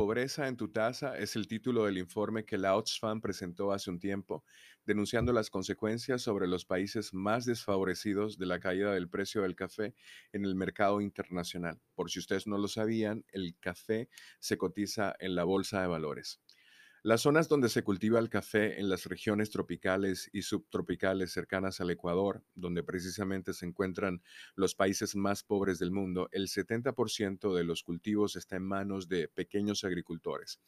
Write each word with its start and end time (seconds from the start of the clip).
Pobreza 0.00 0.48
en 0.48 0.56
tu 0.56 0.68
taza 0.68 1.18
es 1.18 1.36
el 1.36 1.46
título 1.46 1.84
del 1.84 1.98
informe 1.98 2.46
que 2.46 2.56
la 2.56 2.74
Oxfam 2.74 3.20
presentó 3.20 3.70
hace 3.70 3.90
un 3.90 3.98
tiempo, 3.98 4.44
denunciando 4.86 5.30
las 5.30 5.50
consecuencias 5.50 6.22
sobre 6.22 6.48
los 6.48 6.64
países 6.64 7.12
más 7.12 7.44
desfavorecidos 7.44 8.38
de 8.38 8.46
la 8.46 8.60
caída 8.60 8.94
del 8.94 9.10
precio 9.10 9.42
del 9.42 9.54
café 9.54 9.94
en 10.32 10.46
el 10.46 10.54
mercado 10.54 11.02
internacional. 11.02 11.82
Por 11.94 12.10
si 12.10 12.18
ustedes 12.18 12.46
no 12.46 12.56
lo 12.56 12.66
sabían, 12.66 13.26
el 13.30 13.58
café 13.60 14.08
se 14.38 14.56
cotiza 14.56 15.14
en 15.18 15.34
la 15.34 15.44
bolsa 15.44 15.82
de 15.82 15.88
valores. 15.88 16.40
Las 17.02 17.22
zonas 17.22 17.48
donde 17.48 17.70
se 17.70 17.82
cultiva 17.82 18.18
el 18.18 18.28
café 18.28 18.78
en 18.78 18.90
las 18.90 19.06
regiones 19.06 19.48
tropicales 19.48 20.28
y 20.34 20.42
subtropicales 20.42 21.32
cercanas 21.32 21.80
al 21.80 21.88
Ecuador, 21.88 22.44
donde 22.54 22.82
precisamente 22.82 23.54
se 23.54 23.64
encuentran 23.64 24.22
los 24.54 24.74
países 24.74 25.16
más 25.16 25.42
pobres 25.42 25.78
del 25.78 25.92
mundo, 25.92 26.28
el 26.30 26.48
70% 26.48 27.54
de 27.54 27.64
los 27.64 27.84
cultivos 27.84 28.36
está 28.36 28.56
en 28.56 28.64
manos 28.64 29.08
de 29.08 29.28
pequeños 29.28 29.82
agricultores. 29.82 30.60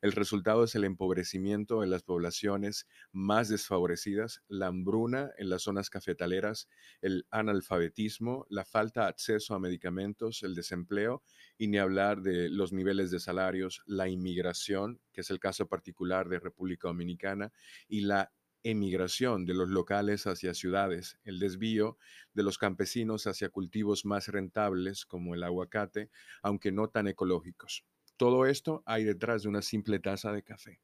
El 0.00 0.12
resultado 0.12 0.62
es 0.62 0.76
el 0.76 0.84
empobrecimiento 0.84 1.80
de 1.80 1.88
las 1.88 2.04
poblaciones 2.04 2.86
más 3.10 3.48
desfavorecidas, 3.48 4.44
la 4.46 4.68
hambruna 4.68 5.32
en 5.38 5.50
las 5.50 5.62
zonas 5.62 5.90
cafetaleras, 5.90 6.68
el 7.02 7.26
analfabetismo, 7.32 8.46
la 8.48 8.64
falta 8.64 9.02
de 9.02 9.08
acceso 9.08 9.56
a 9.56 9.58
medicamentos, 9.58 10.44
el 10.44 10.54
desempleo 10.54 11.24
y 11.58 11.66
ni 11.66 11.78
hablar 11.78 12.22
de 12.22 12.48
los 12.48 12.72
niveles 12.72 13.10
de 13.10 13.18
salarios, 13.18 13.82
la 13.86 14.08
inmigración, 14.08 15.00
que 15.12 15.22
es 15.22 15.30
el 15.30 15.40
caso 15.40 15.66
particular 15.80 16.28
de 16.28 16.38
República 16.38 16.88
Dominicana, 16.88 17.52
y 17.88 18.02
la 18.02 18.30
emigración 18.62 19.46
de 19.46 19.54
los 19.54 19.70
locales 19.70 20.26
hacia 20.26 20.52
ciudades, 20.52 21.18
el 21.24 21.38
desvío 21.38 21.96
de 22.34 22.42
los 22.42 22.58
campesinos 22.58 23.26
hacia 23.26 23.48
cultivos 23.48 24.04
más 24.04 24.28
rentables 24.28 25.06
como 25.06 25.34
el 25.34 25.42
aguacate, 25.42 26.10
aunque 26.42 26.70
no 26.70 26.88
tan 26.88 27.08
ecológicos. 27.08 27.84
Todo 28.18 28.44
esto 28.44 28.82
hay 28.84 29.04
detrás 29.04 29.42
de 29.42 29.48
una 29.48 29.62
simple 29.62 29.98
taza 29.98 30.32
de 30.32 30.42
café. 30.42 30.82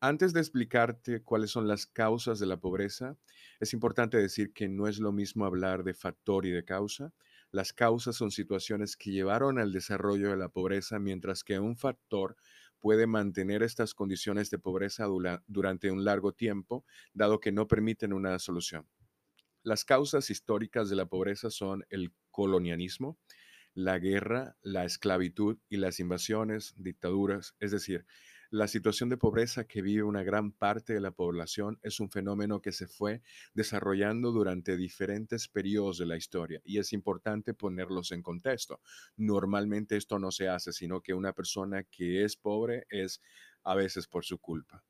Antes 0.00 0.34
de 0.34 0.40
explicarte 0.40 1.22
cuáles 1.22 1.50
son 1.50 1.66
las 1.66 1.86
causas 1.86 2.38
de 2.38 2.46
la 2.46 2.58
pobreza, 2.58 3.16
es 3.58 3.72
importante 3.72 4.18
decir 4.18 4.52
que 4.52 4.68
no 4.68 4.86
es 4.86 4.98
lo 4.98 5.10
mismo 5.10 5.46
hablar 5.46 5.82
de 5.82 5.94
factor 5.94 6.44
y 6.44 6.50
de 6.50 6.64
causa. 6.64 7.14
Las 7.50 7.72
causas 7.72 8.14
son 8.14 8.30
situaciones 8.30 8.96
que 8.96 9.10
llevaron 9.10 9.58
al 9.58 9.72
desarrollo 9.72 10.28
de 10.30 10.36
la 10.36 10.50
pobreza, 10.50 10.98
mientras 10.98 11.42
que 11.42 11.58
un 11.58 11.76
factor 11.76 12.36
puede 12.80 13.06
mantener 13.06 13.62
estas 13.62 13.94
condiciones 13.94 14.50
de 14.50 14.58
pobreza 14.58 15.06
durante 15.46 15.90
un 15.90 16.04
largo 16.04 16.32
tiempo, 16.32 16.84
dado 17.12 17.40
que 17.40 17.52
no 17.52 17.68
permiten 17.68 18.12
una 18.12 18.38
solución. 18.38 18.86
Las 19.62 19.84
causas 19.84 20.30
históricas 20.30 20.88
de 20.88 20.96
la 20.96 21.06
pobreza 21.06 21.50
son 21.50 21.84
el 21.90 22.12
colonialismo, 22.30 23.18
la 23.74 23.98
guerra, 23.98 24.56
la 24.62 24.84
esclavitud 24.84 25.58
y 25.68 25.76
las 25.76 26.00
invasiones, 26.00 26.74
dictaduras, 26.76 27.54
es 27.60 27.70
decir, 27.70 28.06
la 28.50 28.66
situación 28.66 29.10
de 29.10 29.18
pobreza 29.18 29.64
que 29.64 29.82
vive 29.82 30.02
una 30.02 30.22
gran 30.22 30.52
parte 30.52 30.94
de 30.94 31.00
la 31.00 31.10
población 31.10 31.78
es 31.82 32.00
un 32.00 32.10
fenómeno 32.10 32.62
que 32.62 32.72
se 32.72 32.86
fue 32.86 33.20
desarrollando 33.52 34.32
durante 34.32 34.76
diferentes 34.76 35.48
periodos 35.48 35.98
de 35.98 36.06
la 36.06 36.16
historia 36.16 36.60
y 36.64 36.78
es 36.78 36.94
importante 36.94 37.52
ponerlos 37.52 38.10
en 38.10 38.22
contexto. 38.22 38.80
Normalmente 39.16 39.96
esto 39.98 40.18
no 40.18 40.30
se 40.30 40.48
hace, 40.48 40.72
sino 40.72 41.02
que 41.02 41.12
una 41.12 41.34
persona 41.34 41.82
que 41.84 42.24
es 42.24 42.36
pobre 42.36 42.86
es 42.88 43.20
a 43.64 43.74
veces 43.74 44.06
por 44.06 44.24
su 44.24 44.38
culpa. 44.38 44.82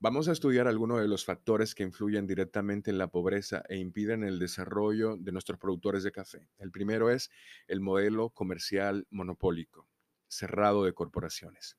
Vamos 0.00 0.28
a 0.28 0.32
estudiar 0.32 0.68
algunos 0.68 1.00
de 1.00 1.08
los 1.08 1.24
factores 1.24 1.74
que 1.74 1.84
influyen 1.84 2.26
directamente 2.26 2.90
en 2.90 2.98
la 2.98 3.08
pobreza 3.08 3.64
e 3.68 3.78
impiden 3.78 4.22
el 4.22 4.38
desarrollo 4.38 5.16
de 5.16 5.32
nuestros 5.32 5.58
productores 5.58 6.02
de 6.02 6.12
café. 6.12 6.46
El 6.58 6.70
primero 6.70 7.10
es 7.10 7.30
el 7.66 7.80
modelo 7.80 8.30
comercial 8.30 9.06
monopólico, 9.10 9.88
cerrado 10.28 10.84
de 10.84 10.92
corporaciones. 10.92 11.78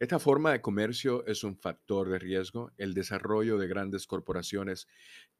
Esta 0.00 0.18
forma 0.18 0.52
de 0.52 0.60
comercio 0.60 1.24
es 1.26 1.44
un 1.44 1.56
factor 1.56 2.08
de 2.08 2.18
riesgo, 2.18 2.72
el 2.76 2.94
desarrollo 2.94 3.58
de 3.58 3.68
grandes 3.68 4.06
corporaciones 4.06 4.88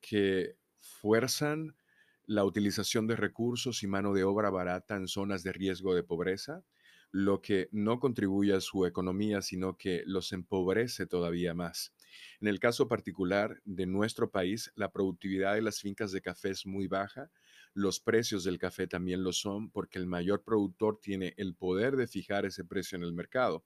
que 0.00 0.56
fuerzan 0.80 1.76
la 2.24 2.44
utilización 2.44 3.06
de 3.06 3.16
recursos 3.16 3.82
y 3.82 3.86
mano 3.86 4.12
de 4.12 4.24
obra 4.24 4.50
barata 4.50 4.96
en 4.96 5.08
zonas 5.08 5.42
de 5.42 5.52
riesgo 5.52 5.94
de 5.94 6.02
pobreza, 6.02 6.64
lo 7.10 7.42
que 7.42 7.68
no 7.72 7.98
contribuye 7.98 8.54
a 8.54 8.60
su 8.60 8.86
economía, 8.86 9.42
sino 9.42 9.76
que 9.76 10.02
los 10.06 10.32
empobrece 10.32 11.06
todavía 11.06 11.52
más. 11.52 11.92
En 12.40 12.48
el 12.48 12.58
caso 12.58 12.88
particular 12.88 13.60
de 13.64 13.86
nuestro 13.86 14.30
país, 14.30 14.72
la 14.76 14.90
productividad 14.92 15.54
de 15.54 15.62
las 15.62 15.80
fincas 15.80 16.12
de 16.12 16.22
café 16.22 16.50
es 16.50 16.64
muy 16.64 16.86
baja, 16.86 17.30
los 17.74 18.00
precios 18.00 18.44
del 18.44 18.58
café 18.58 18.86
también 18.86 19.24
lo 19.24 19.32
son 19.32 19.70
porque 19.70 19.98
el 19.98 20.06
mayor 20.06 20.42
productor 20.42 21.00
tiene 21.00 21.34
el 21.36 21.54
poder 21.54 21.96
de 21.96 22.06
fijar 22.06 22.46
ese 22.46 22.64
precio 22.64 22.96
en 22.96 23.04
el 23.04 23.12
mercado 23.12 23.64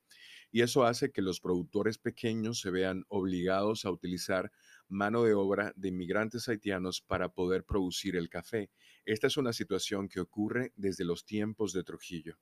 y 0.51 0.62
eso 0.62 0.84
hace 0.84 1.11
que 1.11 1.23
los 1.23 1.41
productores 1.41 1.99
pequeños 1.99 2.61
se 2.61 2.71
vean 2.71 3.05
obligados 3.09 3.84
a 3.84 3.91
utilizar 3.91 4.53
mano 4.89 5.25
de 5.25 5.34
obra 5.34 5.73
de 5.77 5.89
inmigrantes 5.89 6.49
haitianos 6.49 7.01
para 7.01 7.29
poder 7.29 7.65
producir 7.65 8.17
el 8.17 8.29
café. 8.29 8.71
Esta 9.05 9.27
es 9.27 9.37
una 9.37 9.53
situación 9.53 10.09
que 10.09 10.21
ocurre 10.21 10.73
desde 10.77 11.05
los 11.05 11.25
tiempos 11.25 11.73
de 11.73 11.85
Trujillo. 11.85 12.39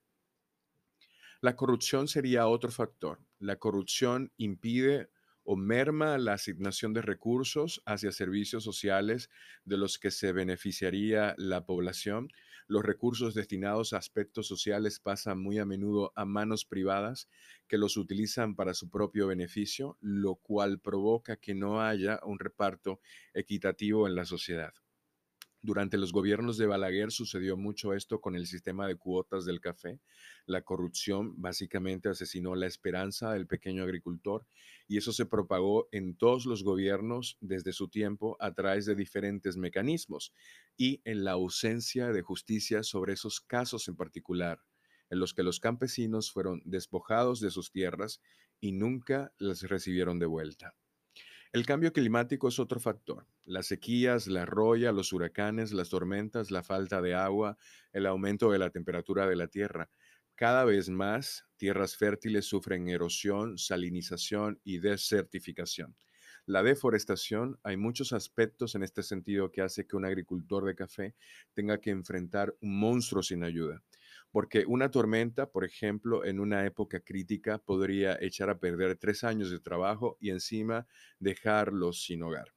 La 1.40 1.56
corrupción 1.56 2.08
sería 2.08 2.46
otro 2.46 2.70
factor. 2.70 3.20
La 3.38 3.56
corrupción 3.56 4.32
impide 4.36 5.10
o 5.44 5.56
merma 5.56 6.18
la 6.18 6.32
asignación 6.32 6.92
de 6.92 7.02
recursos 7.02 7.82
hacia 7.86 8.12
servicios 8.12 8.64
sociales 8.64 9.30
de 9.64 9.76
los 9.76 9.98
que 9.98 10.10
se 10.10 10.32
beneficiaría 10.32 11.34
la 11.38 11.64
población. 11.64 12.30
Los 12.66 12.82
recursos 12.82 13.34
destinados 13.34 13.92
a 13.92 13.98
aspectos 13.98 14.46
sociales 14.48 14.98
pasan 15.00 15.38
muy 15.38 15.58
a 15.58 15.66
menudo 15.66 16.12
a 16.16 16.24
manos 16.24 16.64
privadas 16.64 17.28
que 17.68 17.78
los 17.78 17.96
utilizan 17.96 18.56
para 18.56 18.74
su 18.74 18.90
propio 18.90 19.26
beneficio, 19.26 19.98
lo 20.00 20.36
cual 20.36 20.80
provoca 20.80 21.36
que 21.36 21.54
no 21.54 21.82
haya 21.82 22.20
un 22.24 22.38
reparto 22.38 23.00
equitativo 23.34 24.08
en 24.08 24.14
la 24.14 24.24
sociedad. 24.24 24.74
Durante 25.64 25.96
los 25.96 26.12
gobiernos 26.12 26.58
de 26.58 26.66
Balaguer 26.66 27.10
sucedió 27.10 27.56
mucho 27.56 27.94
esto 27.94 28.20
con 28.20 28.36
el 28.36 28.46
sistema 28.46 28.86
de 28.86 28.96
cuotas 28.96 29.46
del 29.46 29.62
café. 29.62 29.98
La 30.44 30.60
corrupción 30.60 31.40
básicamente 31.40 32.10
asesinó 32.10 32.54
la 32.54 32.66
esperanza 32.66 33.32
del 33.32 33.46
pequeño 33.46 33.82
agricultor 33.82 34.46
y 34.86 34.98
eso 34.98 35.10
se 35.14 35.24
propagó 35.24 35.88
en 35.90 36.18
todos 36.18 36.44
los 36.44 36.64
gobiernos 36.64 37.38
desde 37.40 37.72
su 37.72 37.88
tiempo 37.88 38.36
a 38.40 38.52
través 38.52 38.84
de 38.84 38.94
diferentes 38.94 39.56
mecanismos 39.56 40.34
y 40.76 41.00
en 41.06 41.24
la 41.24 41.30
ausencia 41.30 42.08
de 42.08 42.20
justicia 42.20 42.82
sobre 42.82 43.14
esos 43.14 43.40
casos 43.40 43.88
en 43.88 43.96
particular 43.96 44.60
en 45.08 45.18
los 45.18 45.32
que 45.32 45.44
los 45.44 45.60
campesinos 45.60 46.30
fueron 46.30 46.60
despojados 46.66 47.40
de 47.40 47.50
sus 47.50 47.70
tierras 47.70 48.20
y 48.60 48.72
nunca 48.72 49.32
las 49.38 49.62
recibieron 49.62 50.18
de 50.18 50.26
vuelta. 50.26 50.74
El 51.54 51.66
cambio 51.66 51.92
climático 51.92 52.48
es 52.48 52.58
otro 52.58 52.80
factor. 52.80 53.28
Las 53.44 53.66
sequías, 53.66 54.26
la 54.26 54.44
roya, 54.44 54.90
los 54.90 55.12
huracanes, 55.12 55.72
las 55.72 55.88
tormentas, 55.88 56.50
la 56.50 56.64
falta 56.64 57.00
de 57.00 57.14
agua, 57.14 57.58
el 57.92 58.06
aumento 58.06 58.50
de 58.50 58.58
la 58.58 58.70
temperatura 58.70 59.28
de 59.28 59.36
la 59.36 59.46
tierra. 59.46 59.88
Cada 60.34 60.64
vez 60.64 60.88
más 60.88 61.46
tierras 61.56 61.96
fértiles 61.96 62.44
sufren 62.44 62.88
erosión, 62.88 63.56
salinización 63.56 64.60
y 64.64 64.80
desertificación. 64.80 65.94
La 66.44 66.64
deforestación, 66.64 67.60
hay 67.62 67.76
muchos 67.76 68.12
aspectos 68.12 68.74
en 68.74 68.82
este 68.82 69.04
sentido 69.04 69.52
que 69.52 69.62
hace 69.62 69.86
que 69.86 69.94
un 69.94 70.06
agricultor 70.06 70.64
de 70.64 70.74
café 70.74 71.14
tenga 71.52 71.80
que 71.80 71.90
enfrentar 71.90 72.52
un 72.62 72.80
monstruo 72.80 73.22
sin 73.22 73.44
ayuda 73.44 73.80
porque 74.34 74.64
una 74.66 74.90
tormenta, 74.90 75.48
por 75.48 75.64
ejemplo, 75.64 76.24
en 76.24 76.40
una 76.40 76.66
época 76.66 76.98
crítica 76.98 77.58
podría 77.58 78.18
echar 78.20 78.50
a 78.50 78.58
perder 78.58 78.96
tres 78.96 79.22
años 79.22 79.48
de 79.48 79.60
trabajo 79.60 80.18
y 80.20 80.30
encima 80.30 80.88
dejarlos 81.20 82.02
sin 82.02 82.24
hogar. 82.24 82.52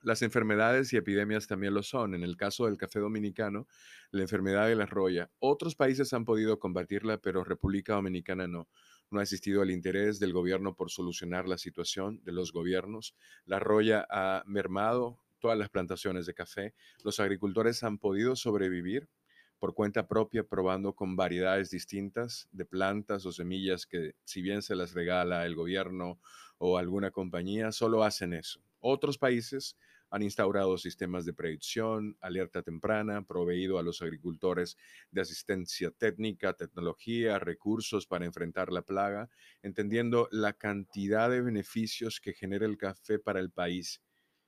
Las 0.00 0.22
enfermedades 0.22 0.94
y 0.94 0.96
epidemias 0.96 1.46
también 1.46 1.74
lo 1.74 1.82
son. 1.82 2.14
En 2.14 2.22
el 2.22 2.38
caso 2.38 2.64
del 2.64 2.78
café 2.78 2.98
dominicano, 2.98 3.66
la 4.10 4.22
enfermedad 4.22 4.68
de 4.68 4.74
la 4.74 4.86
roya. 4.86 5.30
Otros 5.38 5.74
países 5.74 6.14
han 6.14 6.24
podido 6.24 6.58
combatirla, 6.58 7.18
pero 7.18 7.44
República 7.44 7.92
Dominicana 7.92 8.46
no. 8.46 8.66
No 9.10 9.20
ha 9.20 9.22
existido 9.22 9.62
el 9.62 9.72
interés 9.72 10.18
del 10.18 10.32
gobierno 10.32 10.76
por 10.76 10.90
solucionar 10.90 11.46
la 11.46 11.58
situación 11.58 12.22
de 12.24 12.32
los 12.32 12.52
gobiernos. 12.52 13.14
La 13.44 13.58
roya 13.58 14.06
ha 14.08 14.44
mermado 14.46 15.20
todas 15.40 15.58
las 15.58 15.68
plantaciones 15.68 16.24
de 16.24 16.32
café. 16.32 16.74
Los 17.04 17.20
agricultores 17.20 17.82
han 17.82 17.98
podido 17.98 18.34
sobrevivir, 18.34 19.10
por 19.58 19.74
cuenta 19.74 20.06
propia 20.06 20.44
probando 20.44 20.94
con 20.94 21.16
variedades 21.16 21.70
distintas 21.70 22.48
de 22.52 22.64
plantas 22.64 23.24
o 23.26 23.32
semillas 23.32 23.86
que 23.86 24.14
si 24.24 24.42
bien 24.42 24.62
se 24.62 24.76
las 24.76 24.92
regala 24.94 25.46
el 25.46 25.54
gobierno 25.54 26.20
o 26.58 26.78
alguna 26.78 27.10
compañía, 27.10 27.72
solo 27.72 28.04
hacen 28.04 28.32
eso. 28.34 28.60
Otros 28.80 29.18
países 29.18 29.76
han 30.10 30.22
instaurado 30.22 30.78
sistemas 30.78 31.24
de 31.24 31.34
predicción, 31.34 32.16
alerta 32.20 32.62
temprana, 32.62 33.22
proveído 33.22 33.78
a 33.78 33.82
los 33.82 34.02
agricultores 34.02 34.76
de 35.10 35.20
asistencia 35.20 35.90
técnica, 35.90 36.54
tecnología, 36.54 37.38
recursos 37.38 38.06
para 38.06 38.24
enfrentar 38.24 38.72
la 38.72 38.82
plaga, 38.82 39.28
entendiendo 39.62 40.28
la 40.30 40.52
cantidad 40.52 41.28
de 41.28 41.42
beneficios 41.42 42.20
que 42.20 42.34
genera 42.34 42.66
el 42.66 42.78
café 42.78 43.18
para 43.18 43.40
el 43.40 43.50
país. 43.50 44.00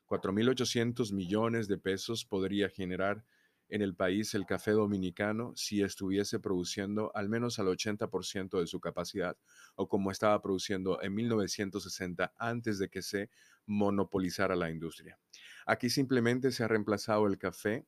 4.800 0.07 1.13
millones 1.13 1.69
de 1.69 1.79
pesos 1.79 2.25
podría 2.25 2.69
generar 2.69 3.25
en 3.69 3.83
el 3.83 3.95
país 3.95 4.35
el 4.35 4.47
café 4.47 4.73
dominicano 4.73 5.53
si 5.57 5.83
estuviese 5.83 6.41
produciendo 6.41 7.11
al 7.15 7.29
menos 7.29 7.59
al 7.59 7.67
80% 7.67 8.61
de 8.61 8.67
su 8.67 8.81
capacidad 8.81 9.37
o 9.75 9.89
como 9.89 10.11
estaba 10.11 10.41
produciendo 10.41 11.03
en 11.03 11.15
1960 11.15 12.33
antes 12.39 12.79
de 12.79 12.89
que 12.89 13.03
se 13.03 13.31
monopolizara 13.67 14.57
la 14.57 14.71
industria. 14.71 15.19
Aquí 15.67 15.91
simplemente 15.91 16.51
se 16.51 16.65
ha 16.65 16.69
reemplazado 16.69 17.27
el 17.27 17.39
café 17.39 17.87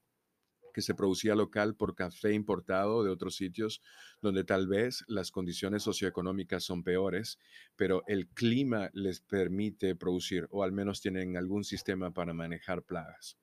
que 0.72 0.82
se 0.82 0.94
producía 0.94 1.34
local 1.34 1.74
por 1.74 1.94
café 1.94 2.32
importado 2.32 3.02
de 3.02 3.10
otros 3.10 3.36
sitios 3.36 3.82
donde 4.20 4.44
tal 4.44 4.68
vez 4.68 5.04
las 5.08 5.30
condiciones 5.30 5.82
socioeconómicas 5.82 6.64
son 6.64 6.82
peores, 6.82 7.38
pero 7.76 8.02
el 8.06 8.28
clima 8.28 8.90
les 8.92 9.20
permite 9.20 9.96
producir 9.96 10.46
o 10.50 10.62
al 10.62 10.72
menos 10.72 11.00
tienen 11.00 11.36
algún 11.36 11.64
sistema 11.64 12.12
para 12.12 12.34
manejar 12.34 12.82
plagas. 12.82 13.36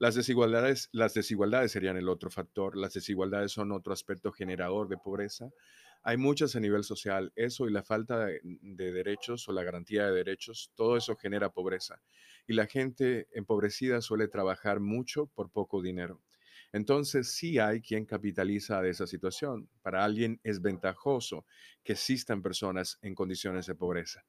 Las 0.00 0.16
desigualdades, 0.16 0.88
las 0.90 1.14
desigualdades 1.14 1.70
serían 1.70 1.96
el 1.96 2.08
otro 2.08 2.28
factor. 2.28 2.76
Las 2.76 2.94
desigualdades 2.94 3.52
son 3.52 3.70
otro 3.70 3.92
aspecto 3.92 4.32
generador 4.32 4.88
de 4.88 4.96
pobreza. 4.96 5.50
Hay 6.02 6.16
muchas 6.16 6.56
a 6.56 6.60
nivel 6.60 6.82
social. 6.82 7.32
Eso 7.36 7.68
y 7.68 7.72
la 7.72 7.84
falta 7.84 8.26
de, 8.26 8.40
de 8.42 8.92
derechos 8.92 9.48
o 9.48 9.52
la 9.52 9.62
garantía 9.62 10.06
de 10.06 10.12
derechos, 10.12 10.72
todo 10.74 10.96
eso 10.96 11.14
genera 11.14 11.52
pobreza. 11.52 12.02
Y 12.48 12.54
la 12.54 12.66
gente 12.66 13.28
empobrecida 13.32 14.00
suele 14.00 14.26
trabajar 14.26 14.80
mucho 14.80 15.26
por 15.26 15.50
poco 15.50 15.80
dinero. 15.82 16.20
Entonces 16.72 17.32
sí 17.32 17.58
hay 17.58 17.80
quien 17.80 18.04
capitaliza 18.04 18.80
de 18.80 18.90
esa 18.90 19.06
situación. 19.06 19.68
Para 19.82 20.04
alguien 20.04 20.40
es 20.42 20.60
ventajoso 20.60 21.44
que 21.82 21.92
existan 21.92 22.42
personas 22.42 22.98
en 23.02 23.14
condiciones 23.14 23.66
de 23.66 23.74
pobreza. 23.74 24.24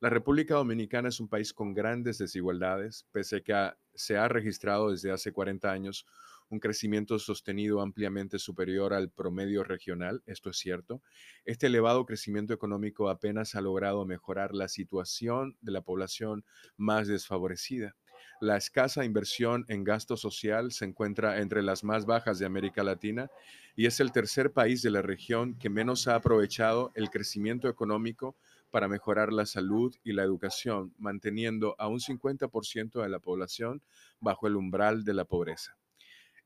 La 0.00 0.10
República 0.10 0.54
Dominicana 0.54 1.08
es 1.08 1.20
un 1.20 1.28
país 1.28 1.52
con 1.52 1.74
grandes 1.74 2.18
desigualdades, 2.18 3.06
pese 3.10 3.36
a 3.36 3.40
que 3.40 3.72
se 3.94 4.16
ha 4.16 4.28
registrado 4.28 4.90
desde 4.90 5.10
hace 5.10 5.32
40 5.32 5.70
años 5.70 6.06
un 6.50 6.60
crecimiento 6.60 7.18
sostenido 7.18 7.80
ampliamente 7.80 8.38
superior 8.38 8.94
al 8.94 9.10
promedio 9.10 9.64
regional, 9.64 10.22
esto 10.26 10.50
es 10.50 10.56
cierto. 10.56 11.02
Este 11.44 11.66
elevado 11.66 12.06
crecimiento 12.06 12.54
económico 12.54 13.10
apenas 13.10 13.54
ha 13.54 13.60
logrado 13.60 14.06
mejorar 14.06 14.54
la 14.54 14.68
situación 14.68 15.56
de 15.60 15.72
la 15.72 15.82
población 15.82 16.44
más 16.76 17.06
desfavorecida. 17.06 17.96
La 18.40 18.56
escasa 18.56 19.04
inversión 19.04 19.64
en 19.68 19.84
gasto 19.84 20.16
social 20.16 20.72
se 20.72 20.84
encuentra 20.84 21.40
entre 21.40 21.62
las 21.62 21.84
más 21.84 22.06
bajas 22.06 22.38
de 22.38 22.46
América 22.46 22.82
Latina 22.82 23.30
y 23.74 23.86
es 23.86 24.00
el 24.00 24.12
tercer 24.12 24.52
país 24.52 24.82
de 24.82 24.90
la 24.90 25.02
región 25.02 25.58
que 25.58 25.70
menos 25.70 26.08
ha 26.08 26.14
aprovechado 26.14 26.92
el 26.94 27.10
crecimiento 27.10 27.68
económico 27.68 28.36
para 28.70 28.88
mejorar 28.88 29.32
la 29.32 29.46
salud 29.46 29.94
y 30.04 30.12
la 30.12 30.22
educación, 30.22 30.94
manteniendo 30.98 31.74
a 31.78 31.88
un 31.88 32.00
50% 32.00 33.02
de 33.02 33.08
la 33.08 33.18
población 33.18 33.82
bajo 34.20 34.46
el 34.46 34.56
umbral 34.56 35.04
de 35.04 35.14
la 35.14 35.24
pobreza. 35.24 35.76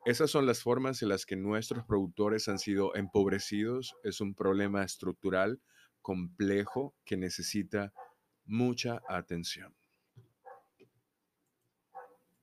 Esas 0.04 0.30
son 0.30 0.46
las 0.46 0.60
formas 0.62 1.00
en 1.02 1.08
las 1.10 1.26
que 1.26 1.36
nuestros 1.36 1.84
productores 1.84 2.48
han 2.48 2.58
sido 2.58 2.94
empobrecidos. 2.96 3.94
Es 4.02 4.20
un 4.20 4.34
problema 4.34 4.82
estructural 4.82 5.60
complejo 6.00 6.96
que 7.04 7.16
necesita 7.16 7.92
mucha 8.44 9.00
atención. 9.08 9.74